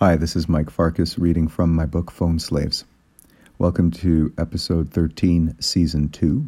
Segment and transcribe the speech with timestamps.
[0.00, 2.84] Hi, this is Mike Farkas reading from my book Phone Slaves.
[3.58, 6.44] Welcome to episode 13, season 2,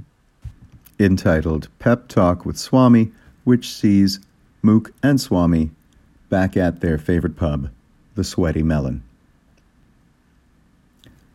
[0.98, 3.12] entitled Pep Talk with Swami,
[3.44, 4.18] which sees
[4.62, 5.70] Mook and Swami
[6.28, 7.70] back at their favorite pub,
[8.16, 9.04] the Sweaty Melon.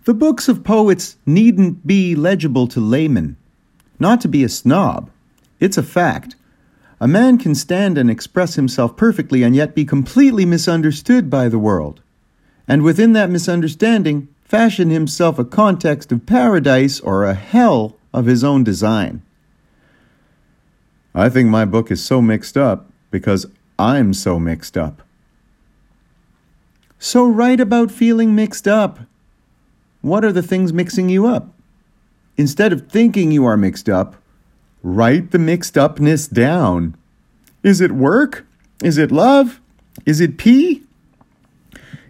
[0.03, 3.37] The books of poets needn't be legible to laymen.
[3.99, 5.09] Not to be a snob,
[5.61, 6.35] it's a fact.
[7.01, 11.57] A man can stand and express himself perfectly and yet be completely misunderstood by the
[11.57, 11.99] world.
[12.67, 18.43] And within that misunderstanding, fashion himself a context of paradise or a hell of his
[18.43, 19.23] own design.
[21.15, 23.47] I think my book is so mixed up because
[23.79, 25.01] I'm so mixed up.
[26.99, 28.99] So write about feeling mixed up.
[30.01, 31.51] What are the things mixing you up?
[32.37, 34.17] Instead of thinking you are mixed up,
[34.83, 36.95] write the mixed upness down.
[37.63, 38.45] Is it work?
[38.83, 39.59] Is it love?
[40.05, 40.83] Is it pee?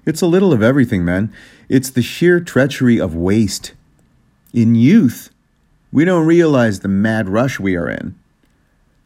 [0.06, 1.34] It's a little of everything, man.
[1.70, 3.74] It's the sheer treachery of waste.
[4.54, 5.30] In youth,
[5.92, 8.16] we don't realize the mad rush we are in.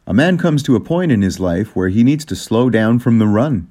[0.06, 3.00] A man comes to a point in his life where he needs to slow down
[3.00, 3.68] from the run,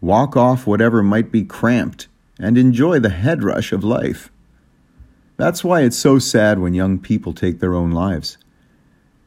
[0.00, 4.30] walk off whatever might be cramped, and enjoy the head rush of life.
[5.36, 8.38] That's why it's so sad when young people take their own lives.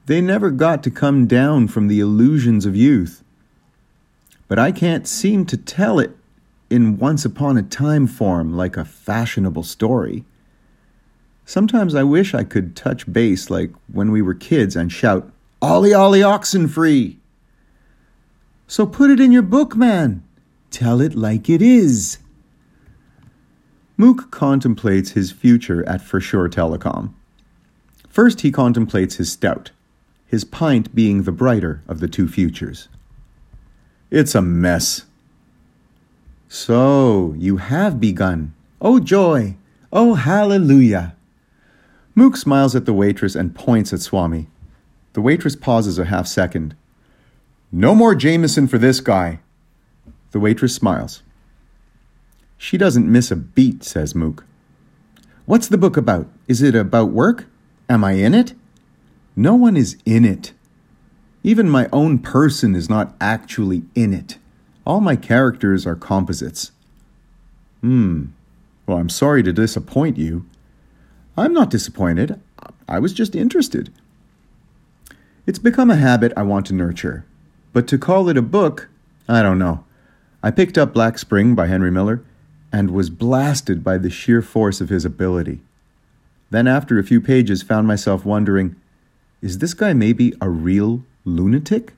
[0.10, 3.24] They never got to come down from the illusions of youth.
[4.48, 6.18] But I can't seem to tell it
[6.68, 10.26] in once upon a time form like a fashionable story.
[11.46, 15.94] Sometimes I wish I could touch base like when we were kids and shout, Ollie,
[15.94, 17.20] Ollie, oxen free!
[18.66, 20.24] So put it in your book, man.
[20.72, 22.18] Tell it like it is.
[23.96, 27.14] Mook contemplates his future at For Sure Telecom.
[28.10, 29.70] First, he contemplates his stout,
[30.30, 32.88] his pint being the brighter of the two futures.
[34.12, 35.06] It's a mess.
[36.48, 38.54] So, you have begun.
[38.80, 39.56] Oh, joy!
[39.92, 41.16] Oh, hallelujah!
[42.14, 44.48] Mook smiles at the waitress and points at Swami.
[45.14, 46.76] The waitress pauses a half second.
[47.72, 49.40] No more Jameson for this guy.
[50.32, 51.24] The waitress smiles.
[52.58, 54.46] She doesn't miss a beat, says Mook.
[55.46, 56.28] What's the book about?
[56.48, 57.48] Is it about work?
[57.90, 58.54] Am I in it?
[59.40, 60.52] No one is in it.
[61.44, 64.38] Even my own person is not actually in it.
[64.86, 66.74] All my characters are composites.
[67.80, 68.26] Hmm.
[68.86, 70.46] Well, I'm sorry to disappoint you.
[71.38, 72.38] I'm not disappointed.
[72.90, 73.94] I was just interested.
[75.48, 77.24] It's become a habit I want to nurture.
[77.72, 78.90] But to call it a book,
[79.30, 79.86] I don't know.
[80.44, 82.26] I picked up Black Spring by Henry Miller
[82.74, 85.62] and was blasted by the sheer force of his ability.
[86.50, 88.76] Then, after a few pages, found myself wondering
[89.42, 91.94] is this guy maybe a real lunatic?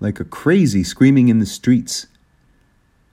[0.00, 2.06] Like a crazy screaming in the streets.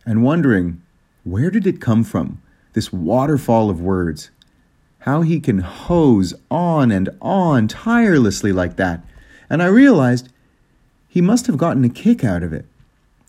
[0.06, 0.82] And wondering
[1.24, 2.42] where did it come from,
[2.74, 4.30] this waterfall of words?
[5.00, 9.04] How he can hose on and on tirelessly like that
[9.54, 10.30] and I realized
[11.08, 12.66] he must have gotten a kick out of it,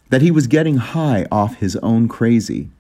[0.08, 2.70] that he was getting high off his own crazy.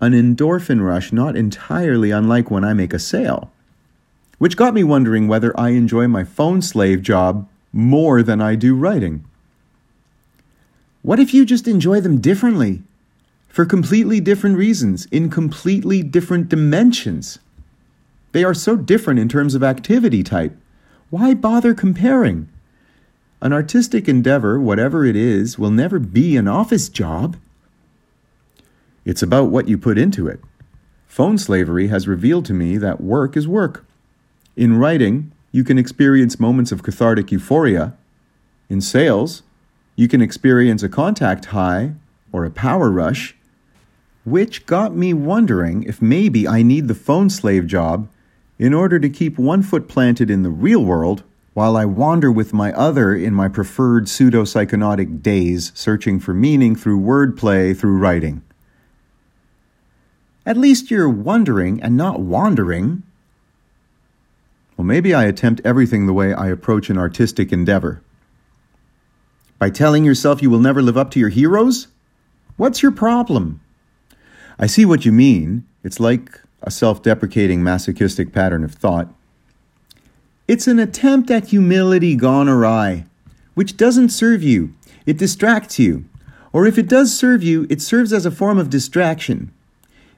[0.00, 3.50] An endorphin rush not entirely unlike when I make a sale,
[4.44, 8.74] which got me wondering whether I enjoy my phone slave job more than I do
[8.74, 9.24] writing.
[11.00, 12.82] What if you just enjoy them differently?
[13.48, 17.38] For completely different reasons, in completely different dimensions.
[18.32, 20.54] They are so different in terms of activity type
[21.08, 22.50] why bother comparing?
[23.40, 27.38] An artistic endeavor, whatever it is, will never be an office job.
[29.06, 30.40] It's about what you put into it.
[31.06, 33.86] Phone slavery has revealed to me that work is work.
[34.56, 37.94] In writing, you can experience moments of cathartic euphoria.
[38.68, 39.42] In sales,
[39.96, 41.94] you can experience a contact high
[42.32, 43.36] or a power rush,
[44.24, 48.08] which got me wondering if maybe I need the phone slave job
[48.58, 52.52] in order to keep one foot planted in the real world while I wander with
[52.52, 58.42] my other in my preferred pseudo psychonautic days, searching for meaning through wordplay, through writing.
[60.46, 63.04] At least you're wondering and not wandering.
[64.84, 68.02] Well, maybe I attempt everything the way I approach an artistic endeavor.
[69.58, 71.88] By telling yourself you will never live up to your heroes?
[72.58, 73.62] What's your problem?
[74.58, 75.64] I see what you mean.
[75.82, 79.08] It's like a self deprecating masochistic pattern of thought.
[80.46, 83.06] It's an attempt at humility gone awry,
[83.54, 84.74] which doesn't serve you,
[85.06, 86.04] it distracts you.
[86.52, 89.50] Or if it does serve you, it serves as a form of distraction.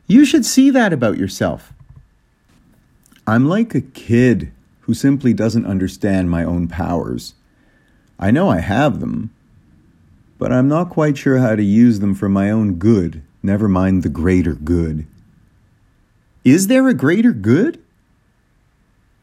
[0.08, 1.72] You should see that about yourself.
[3.28, 4.52] I'm like a kid
[4.86, 7.34] who simply doesn't understand my own powers.
[8.18, 9.30] I know I have them,
[10.38, 14.02] but I'm not quite sure how to use them for my own good, Never mind
[14.02, 15.06] the greater good.
[16.44, 17.80] Is there a greater good?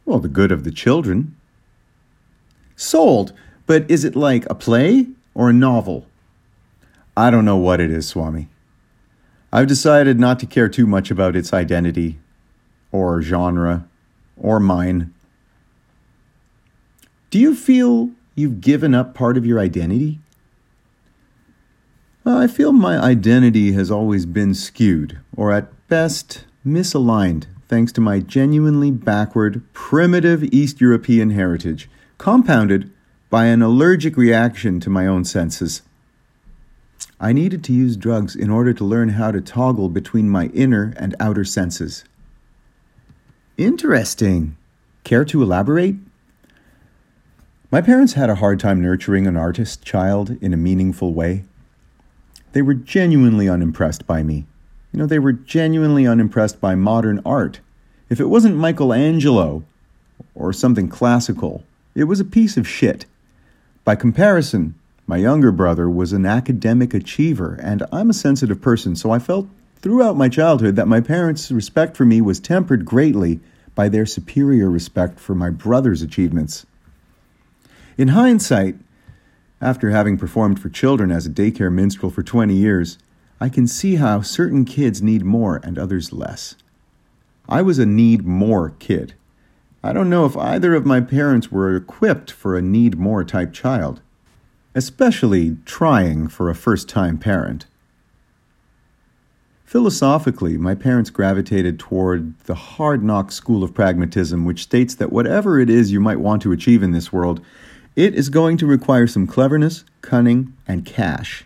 [0.06, 1.36] Well, the good of the children.
[2.78, 3.34] Sold,
[3.66, 6.06] but is it like a play or a novel?
[7.18, 8.48] I don't know what it is, Swami.
[9.52, 12.18] I've decided not to care too much about its identity,
[12.94, 13.90] or genre,
[14.38, 15.13] or mine.
[17.34, 20.20] Do you feel you've given up part of your identity?
[22.24, 28.02] Well, I feel my identity has always been skewed, or at best, misaligned, thanks to
[28.02, 31.90] my genuinely backward, primitive East European heritage,
[32.20, 32.92] compounded
[33.32, 35.82] by an allergic reaction to my own senses.
[37.20, 40.94] I needed to use drugs in order to learn how to toggle between my inner
[40.98, 42.04] and outer senses.
[43.58, 44.56] Interesting.
[45.04, 45.96] Care to elaborate?
[47.74, 51.44] My parents had a hard time nurturing an artist child in a meaningful way.
[52.52, 54.46] They were genuinely unimpressed by me.
[54.92, 57.62] You know, they were genuinely unimpressed by modern art.
[58.10, 59.64] If it wasn't Michelangelo
[60.36, 61.64] or something classical,
[61.96, 63.08] it was a piece of shit.
[63.84, 64.76] By comparison,
[65.08, 69.48] my younger brother was an academic achiever, and I'm a sensitive person, so I felt
[69.78, 73.40] throughout my childhood that my parents' respect for me was tempered greatly
[73.74, 76.68] by their superior respect for my brother's achievements.
[77.98, 78.76] In hindsight,
[79.62, 82.98] after having performed for children as a daycare minstrel for 20 years,
[83.40, 86.56] I can see how certain kids need more and others less.
[87.48, 89.14] I was a need more kid.
[89.84, 93.54] I don't know if either of my parents were equipped for a need more type
[93.54, 94.02] child
[94.76, 97.66] especially trying for a first time parent.
[99.66, 105.60] Philosophically, my parents gravitated toward the hard knock school of pragmatism, which states that whatever
[105.60, 107.44] it is you might want to achieve in this world,
[107.96, 111.46] it is going to require some cleverness, cunning, and cash.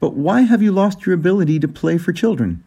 [0.00, 2.62] But why have you lost your ability to play for children?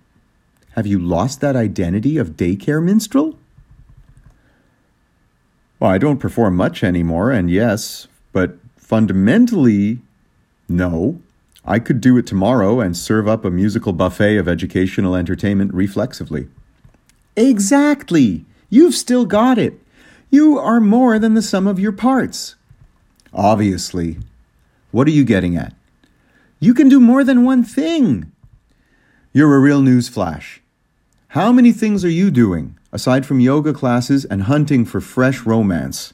[0.72, 3.38] Have you lost that identity of daycare minstrel?
[5.80, 8.58] Well, I don't perform much anymore, and yes, but
[8.92, 10.00] Fundamentally,
[10.68, 11.22] no.
[11.64, 16.50] I could do it tomorrow and serve up a musical buffet of educational entertainment reflexively.
[17.38, 18.44] Exactly!
[18.70, 19.81] You've still got it.
[20.32, 22.56] You are more than the sum of your parts.
[23.34, 24.18] Obviously.
[24.92, 25.74] What are you getting at?
[26.62, 28.32] You can do more than one thing.
[29.34, 30.60] You're a real newsflash.
[31.30, 36.14] How many things are you doing, aside from yoga classes and hunting for fresh romance?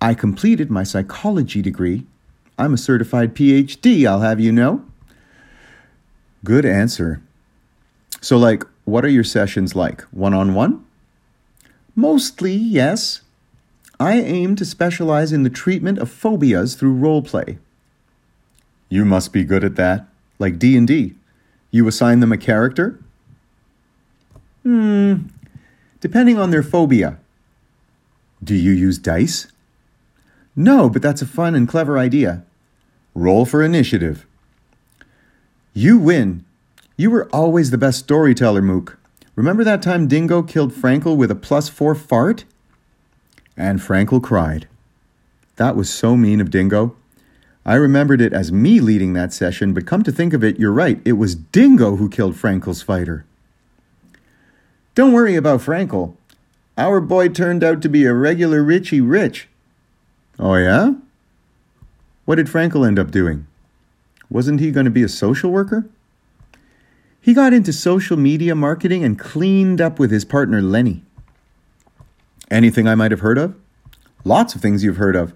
[0.00, 2.06] I completed my psychology degree.
[2.58, 4.84] I'm a certified PhD, I'll have you know.
[6.44, 7.22] Good answer.
[8.20, 10.02] So, like, what are your sessions like?
[10.10, 10.84] One on one?
[11.94, 13.22] Mostly, yes.
[13.98, 17.58] I aim to specialize in the treatment of phobias through role play.
[18.88, 20.08] You must be good at that,
[20.38, 21.14] like D&D.
[21.70, 22.98] You assign them a character?
[24.62, 25.28] Hmm,
[26.00, 27.18] depending on their phobia.
[28.42, 29.48] Do you use dice?
[30.56, 32.42] No, but that's a fun and clever idea.
[33.14, 34.26] Roll for initiative.
[35.72, 36.44] You win.
[36.96, 38.98] You were always the best storyteller, Mook.
[39.36, 42.44] Remember that time Dingo killed Frankel with a plus four fart?
[43.56, 44.68] And Frankel cried.
[45.56, 46.96] That was so mean of Dingo.
[47.64, 50.72] I remembered it as me leading that session, but come to think of it, you're
[50.72, 51.00] right.
[51.04, 53.24] It was Dingo who killed Frankel's fighter.
[54.94, 56.14] Don't worry about Frankel.
[56.76, 59.48] Our boy turned out to be a regular Richie Rich.
[60.38, 60.94] Oh, yeah?
[62.24, 63.46] What did Frankel end up doing?
[64.30, 65.86] Wasn't he going to be a social worker?
[67.20, 71.02] He got into social media marketing and cleaned up with his partner Lenny.
[72.50, 73.54] Anything I might have heard of?
[74.24, 75.34] Lots of things you've heard of.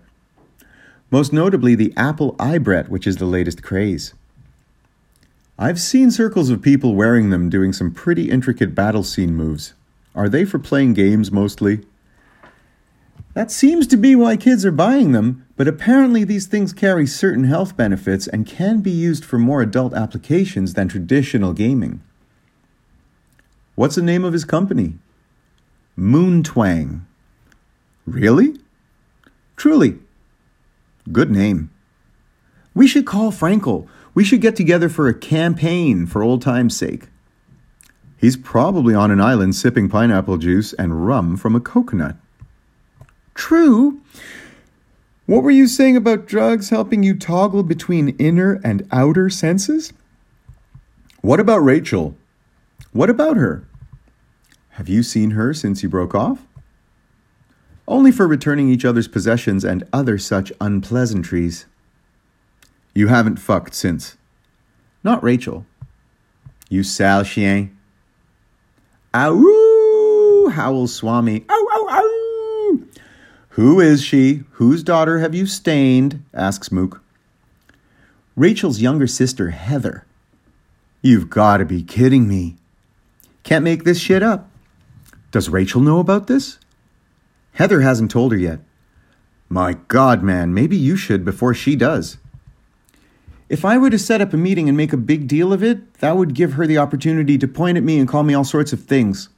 [1.11, 4.15] Most notably, the Apple iBret, which is the latest craze.
[5.59, 9.75] I've seen circles of people wearing them doing some pretty intricate battle scene moves.
[10.15, 11.85] Are they for playing games mostly?
[13.35, 17.45] That seems to be why kids are buying them, but apparently these things carry certain
[17.45, 22.01] health benefits and can be used for more adult applications than traditional gaming.
[23.75, 24.95] What's the name of his company?
[25.99, 27.03] Moontwang.
[28.07, 28.55] Really?
[29.57, 29.99] Truly.
[31.11, 31.71] Good name.
[32.73, 33.89] We should call Frankel.
[34.15, 37.09] We should get together for a campaign for old time's sake.
[38.17, 42.17] He's probably on an island sipping pineapple juice and rum from a coconut.
[43.35, 44.01] True.
[45.27, 49.93] What were you saying about drugs helping you toggle between inner and outer senses?
[51.23, 52.17] What about Rachel?
[52.93, 53.67] What about her?
[54.71, 56.47] Have you seen her since you broke off?
[57.89, 61.67] Only for returning each other's possessions and other such unpleasantries.
[62.95, 64.17] You haven't fucked since.
[65.03, 65.67] Not Rachel.
[66.69, 67.77] You Sal chien.
[69.15, 70.51] Ow!
[70.53, 71.45] howls Swami.
[71.49, 71.69] Ow!
[73.55, 74.43] Who is she?
[74.55, 76.25] Whose daughter have you stained?
[76.35, 77.01] asks Mook.
[78.35, 80.05] Rachel's younger sister, Heather.
[81.03, 82.57] You've got to be kidding me.
[83.45, 84.51] Can't make this shit up.
[85.31, 86.59] Does Rachel know about this?
[87.53, 88.59] Heather hasn't told her yet.
[89.49, 92.19] My God, man, maybe you should before she does.
[93.49, 95.95] If I were to set up a meeting and make a big deal of it,
[96.01, 98.73] that would give her the opportunity to point at me and call me all sorts
[98.73, 99.29] of things.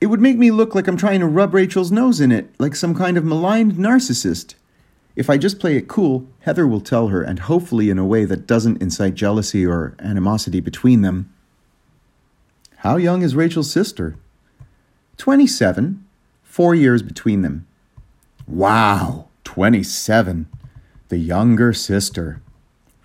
[0.00, 2.76] It would make me look like I'm trying to rub Rachel's nose in it, like
[2.76, 4.54] some kind of maligned narcissist.
[5.14, 8.26] If I just play it cool, Heather will tell her, and hopefully in a way
[8.26, 11.32] that doesn't incite jealousy or animosity between them.
[12.78, 14.16] How young is Rachel's sister?
[15.16, 16.04] 27,
[16.42, 17.66] four years between them.
[18.46, 20.46] Wow, 27.
[21.08, 22.42] The younger sister.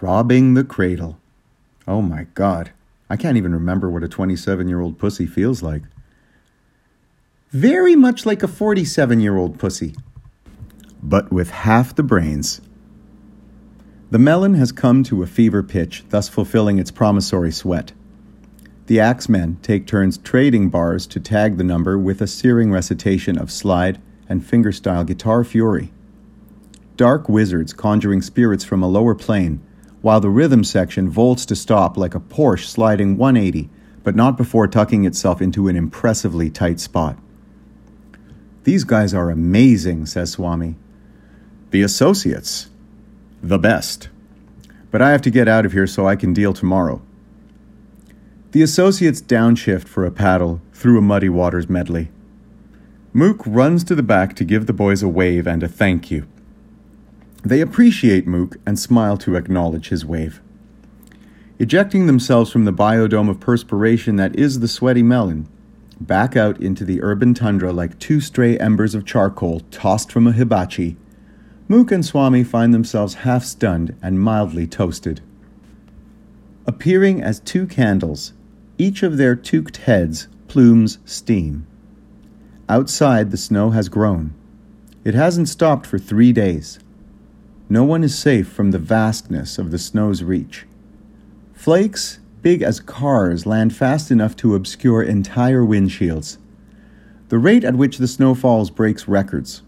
[0.02, 1.18] Robbing the cradle.
[1.88, 2.72] Oh my God.
[3.10, 5.84] I can't even remember what a 27 year old pussy feels like.
[7.52, 9.94] Very much like a 47 year old pussy.
[11.04, 12.62] But with half the brains.
[14.10, 17.92] The melon has come to a fever pitch, thus fulfilling its promissory sweat.
[18.86, 23.52] The axemen take turns trading bars to tag the number with a searing recitation of
[23.52, 25.92] slide and fingerstyle guitar fury.
[26.96, 29.62] Dark wizards conjuring spirits from a lower plane,
[30.00, 33.70] while the rhythm section volts to stop like a Porsche sliding 180,
[34.06, 37.20] but not before tucking itself into an impressively tight spot.
[38.64, 40.76] These guys are amazing, says Swami.
[41.72, 42.70] The associates.
[43.42, 44.10] The best.
[44.92, 47.02] But I have to get out of here so I can deal tomorrow.
[48.52, 52.10] The associates downshift for a paddle through a muddy waters medley.
[53.14, 56.28] Mook runs to the back to give the boys a wave and a thank you.
[57.44, 60.42] They appreciate Mook and smile to acknowledge his wave.
[61.58, 65.48] Ejecting themselves from the biodome of perspiration that is the sweaty melon,
[66.08, 70.32] back out into the urban tundra like two stray embers of charcoal tossed from a
[70.32, 70.98] hibachi,
[71.68, 75.22] Mook and Swami find themselves half stunned and mildly toasted.
[76.68, 78.34] Appearing as two candles,
[78.78, 81.66] each of their toqued heads plumes steam.
[82.68, 84.34] Outside, the snow has grown.
[85.04, 86.80] It hasn't stopped for three days.
[87.70, 90.66] No one is safe from the vastness of the snow's reach.
[91.54, 96.38] Flakes, big as cars, land fast enough to obscure entire windshields.
[97.30, 99.62] The rate at which the snow falls breaks records.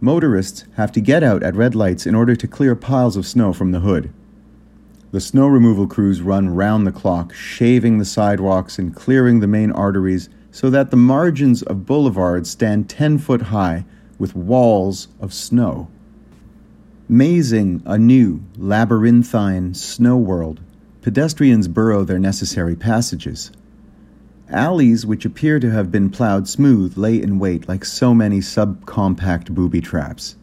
[0.00, 3.52] Motorists have to get out at red lights in order to clear piles of snow
[3.52, 4.12] from the hood.
[5.12, 9.72] The snow removal crews run round the clock, shaving the sidewalks and clearing the main
[9.72, 13.84] arteries so that the margins of boulevards stand 10 foot high
[14.18, 15.88] with walls of snow.
[17.08, 20.60] Mazing a new, labyrinthine snow world,
[21.02, 23.50] pedestrians burrow their necessary passages.
[24.48, 29.50] Alleys which appear to have been plowed smooth lay in wait like so many subcompact
[29.54, 30.36] booby traps.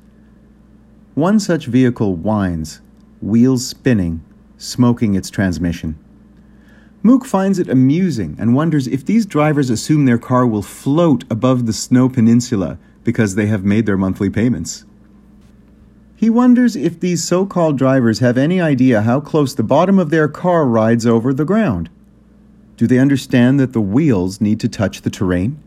[1.14, 2.82] One such vehicle whines,
[3.22, 4.24] wheels spinning,
[4.58, 5.98] smoking its transmission.
[7.04, 11.66] Mook finds it amusing and wonders if these drivers assume their car will float above
[11.66, 14.86] the snow peninsula because they have made their monthly payments.
[16.18, 20.10] He wonders if these so called drivers have any idea how close the bottom of
[20.10, 21.92] their car rides over the ground.
[22.76, 25.62] Do they understand that the wheels need to touch the terrain?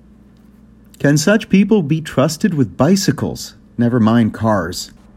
[0.98, 4.90] Can such people be trusted with bicycles, never mind cars?